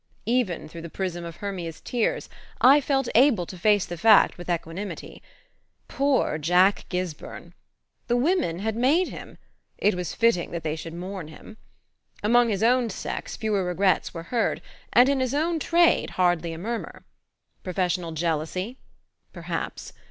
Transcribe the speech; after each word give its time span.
even 0.25 0.67
through 0.67 0.81
the 0.81 0.89
prism 0.89 1.23
of 1.23 1.35
Hermia's 1.35 1.79
tears 1.79 2.27
I 2.59 2.81
felt 2.81 3.07
able 3.13 3.45
to 3.45 3.55
face 3.55 3.85
the 3.85 3.99
fact 3.99 4.35
with 4.35 4.49
equanimity. 4.49 5.21
Poor 5.87 6.39
Jack 6.39 6.87
Gisburn! 6.89 7.53
The 8.07 8.17
women 8.17 8.57
had 8.57 8.75
made 8.75 9.09
him 9.09 9.37
it 9.77 9.93
was 9.93 10.15
fitting 10.15 10.49
that 10.53 10.63
they 10.63 10.75
should 10.75 10.95
mourn 10.95 11.27
him. 11.27 11.57
Among 12.23 12.49
his 12.49 12.63
own 12.63 12.89
sex 12.89 13.37
fewer 13.37 13.63
regrets 13.63 14.11
were 14.11 14.23
heard, 14.33 14.63
and 14.91 15.07
in 15.07 15.19
his 15.19 15.35
own 15.35 15.59
trade 15.59 16.09
hardly 16.17 16.51
a 16.51 16.57
murmur. 16.57 17.05
Professional 17.61 18.11
jealousy? 18.11 18.79
Perhaps. 19.33 19.93